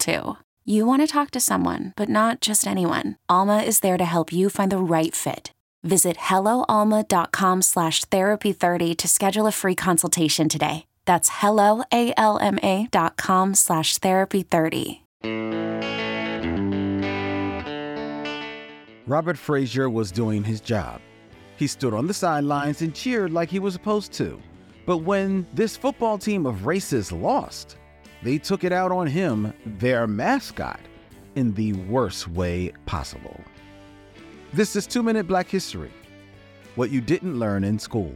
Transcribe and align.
too. 0.00 0.36
You 0.64 0.86
want 0.86 1.02
to 1.02 1.06
talk 1.06 1.30
to 1.32 1.40
someone, 1.40 1.92
but 1.96 2.08
not 2.08 2.40
just 2.40 2.66
anyone. 2.66 3.16
Alma 3.28 3.58
is 3.58 3.80
there 3.80 3.98
to 3.98 4.04
help 4.04 4.32
you 4.32 4.50
find 4.50 4.72
the 4.72 4.78
right 4.78 5.14
fit. 5.14 5.52
Visit 5.82 6.16
helloalma.com 6.16 7.62
slash 7.62 8.04
therapy30 8.06 8.96
to 8.96 9.08
schedule 9.08 9.46
a 9.46 9.52
free 9.52 9.74
consultation 9.74 10.48
today. 10.48 10.86
That's 11.06 11.30
helloalma.com 11.30 13.54
slash 13.54 13.98
therapy30. 13.98 15.00
Robert 19.06 19.38
Frazier 19.38 19.90
was 19.90 20.12
doing 20.12 20.44
his 20.44 20.60
job. 20.60 21.00
He 21.56 21.66
stood 21.66 21.94
on 21.94 22.06
the 22.06 22.14
sidelines 22.14 22.82
and 22.82 22.94
cheered 22.94 23.32
like 23.32 23.50
he 23.50 23.58
was 23.58 23.74
supposed 23.74 24.12
to. 24.12 24.40
But 24.86 24.98
when 24.98 25.48
this 25.52 25.76
football 25.76 26.16
team 26.16 26.46
of 26.46 26.58
racists 26.58 27.18
lost, 27.18 27.76
they 28.22 28.38
took 28.38 28.64
it 28.64 28.72
out 28.72 28.92
on 28.92 29.06
him, 29.06 29.52
their 29.64 30.06
mascot, 30.06 30.80
in 31.36 31.54
the 31.54 31.72
worst 31.72 32.28
way 32.28 32.72
possible. 32.86 33.40
This 34.52 34.76
is 34.76 34.86
Two 34.86 35.02
Minute 35.02 35.26
Black 35.26 35.48
History 35.48 35.92
What 36.74 36.90
You 36.90 37.00
Didn't 37.00 37.38
Learn 37.38 37.64
in 37.64 37.78
School. 37.78 38.12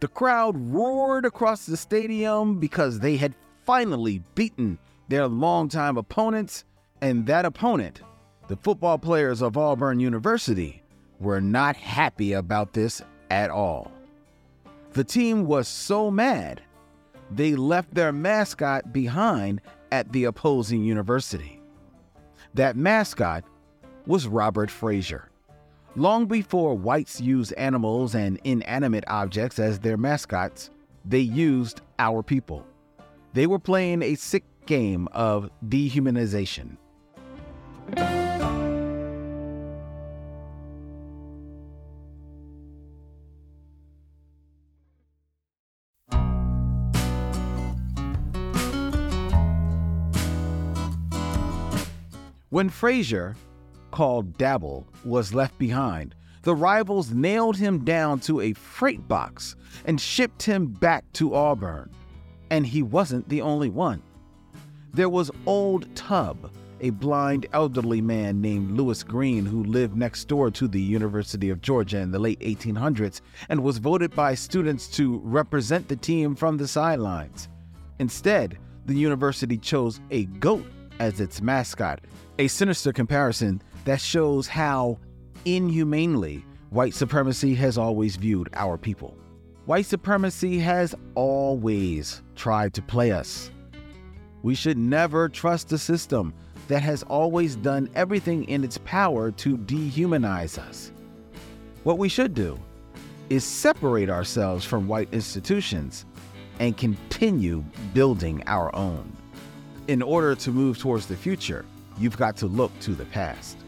The 0.00 0.08
crowd 0.08 0.54
roared 0.58 1.24
across 1.24 1.64
the 1.64 1.78
stadium 1.78 2.60
because 2.60 3.00
they 3.00 3.16
had 3.16 3.34
finally 3.64 4.22
beaten 4.34 4.78
their 5.08 5.26
longtime 5.26 5.96
opponents, 5.96 6.64
and 7.00 7.26
that 7.26 7.46
opponent 7.46 8.02
the 8.48 8.56
football 8.56 8.98
players 8.98 9.42
of 9.42 9.56
Auburn 9.56 10.00
University 10.00 10.82
were 11.20 11.40
not 11.40 11.76
happy 11.76 12.32
about 12.32 12.72
this 12.72 13.02
at 13.30 13.50
all. 13.50 13.90
The 14.92 15.04
team 15.04 15.46
was 15.46 15.66
so 15.66 16.10
mad, 16.10 16.62
they 17.30 17.54
left 17.54 17.94
their 17.94 18.12
mascot 18.12 18.92
behind 18.92 19.60
at 19.90 20.12
the 20.12 20.24
opposing 20.24 20.84
university. 20.84 21.60
That 22.54 22.76
mascot 22.76 23.44
was 24.06 24.28
Robert 24.28 24.70
Frazier. 24.70 25.30
Long 25.96 26.26
before 26.26 26.74
whites 26.76 27.20
used 27.20 27.52
animals 27.54 28.14
and 28.14 28.40
inanimate 28.44 29.04
objects 29.06 29.58
as 29.58 29.78
their 29.78 29.96
mascots, 29.96 30.70
they 31.04 31.20
used 31.20 31.80
our 31.98 32.22
people. 32.22 32.66
They 33.32 33.46
were 33.46 33.58
playing 33.58 34.02
a 34.02 34.14
sick 34.14 34.44
game 34.66 35.08
of 35.12 35.50
dehumanization. 35.68 36.76
When 52.54 52.68
Frazier, 52.68 53.34
called 53.90 54.38
Dabble, 54.38 54.86
was 55.04 55.34
left 55.34 55.58
behind, 55.58 56.14
the 56.42 56.54
rivals 56.54 57.10
nailed 57.10 57.56
him 57.56 57.84
down 57.84 58.20
to 58.20 58.40
a 58.40 58.52
freight 58.52 59.08
box 59.08 59.56
and 59.86 60.00
shipped 60.00 60.40
him 60.40 60.68
back 60.68 61.04
to 61.14 61.34
Auburn. 61.34 61.90
And 62.50 62.64
he 62.64 62.80
wasn't 62.80 63.28
the 63.28 63.40
only 63.40 63.70
one. 63.70 64.04
There 64.92 65.08
was 65.08 65.32
Old 65.46 65.92
Tub, 65.96 66.48
a 66.80 66.90
blind 66.90 67.46
elderly 67.52 68.00
man 68.00 68.40
named 68.40 68.76
Lewis 68.76 69.02
Green 69.02 69.44
who 69.44 69.64
lived 69.64 69.96
next 69.96 70.26
door 70.28 70.52
to 70.52 70.68
the 70.68 70.80
University 70.80 71.50
of 71.50 71.60
Georgia 71.60 71.98
in 71.98 72.12
the 72.12 72.20
late 72.20 72.38
1800s 72.38 73.20
and 73.48 73.64
was 73.64 73.78
voted 73.78 74.14
by 74.14 74.32
students 74.36 74.86
to 74.90 75.18
represent 75.24 75.88
the 75.88 75.96
team 75.96 76.36
from 76.36 76.56
the 76.56 76.68
sidelines. 76.68 77.48
Instead, 77.98 78.58
the 78.86 78.94
university 78.94 79.58
chose 79.58 79.98
a 80.12 80.26
goat 80.26 80.64
as 80.98 81.20
its 81.20 81.40
mascot, 81.40 82.00
a 82.38 82.48
sinister 82.48 82.92
comparison 82.92 83.62
that 83.84 84.00
shows 84.00 84.46
how 84.46 84.98
inhumanely 85.44 86.44
white 86.70 86.94
supremacy 86.94 87.54
has 87.54 87.78
always 87.78 88.16
viewed 88.16 88.48
our 88.54 88.76
people. 88.76 89.16
White 89.66 89.86
supremacy 89.86 90.58
has 90.58 90.94
always 91.14 92.22
tried 92.34 92.74
to 92.74 92.82
play 92.82 93.12
us. 93.12 93.50
We 94.42 94.54
should 94.54 94.76
never 94.76 95.28
trust 95.28 95.72
a 95.72 95.78
system 95.78 96.34
that 96.68 96.82
has 96.82 97.02
always 97.04 97.56
done 97.56 97.88
everything 97.94 98.44
in 98.44 98.64
its 98.64 98.78
power 98.78 99.30
to 99.30 99.56
dehumanize 99.56 100.58
us. 100.58 100.92
What 101.82 101.98
we 101.98 102.08
should 102.08 102.34
do 102.34 102.58
is 103.30 103.44
separate 103.44 104.10
ourselves 104.10 104.64
from 104.64 104.88
white 104.88 105.08
institutions 105.12 106.04
and 106.58 106.76
continue 106.76 107.64
building 107.92 108.42
our 108.46 108.74
own. 108.74 109.16
In 109.86 110.00
order 110.00 110.34
to 110.36 110.50
move 110.50 110.78
towards 110.78 111.06
the 111.06 111.16
future, 111.16 111.66
you've 111.98 112.16
got 112.16 112.38
to 112.38 112.46
look 112.46 112.72
to 112.80 112.92
the 112.92 113.04
past. 113.06 113.58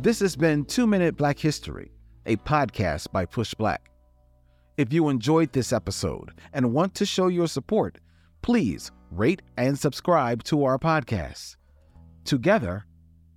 This 0.00 0.18
has 0.18 0.34
been 0.34 0.64
Two 0.64 0.88
Minute 0.88 1.16
Black 1.16 1.38
History, 1.38 1.92
a 2.26 2.34
podcast 2.36 3.12
by 3.12 3.26
Push 3.26 3.54
Black. 3.54 3.88
If 4.76 4.92
you 4.92 5.08
enjoyed 5.08 5.52
this 5.52 5.72
episode 5.72 6.32
and 6.52 6.72
want 6.72 6.96
to 6.96 7.06
show 7.06 7.28
your 7.28 7.46
support, 7.46 7.98
please 8.42 8.90
rate 9.12 9.42
and 9.56 9.78
subscribe 9.78 10.42
to 10.44 10.64
our 10.64 10.80
podcast. 10.80 11.54
Together, 12.24 12.84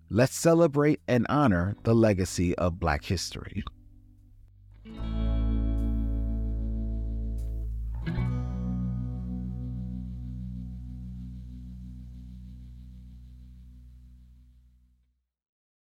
let's 0.09 0.35
celebrate 0.35 1.01
and 1.07 1.27
honor 1.29 1.75
the 1.83 1.93
legacy 1.93 2.55
of 2.55 2.79
Black 2.79 3.05
history. 3.05 3.63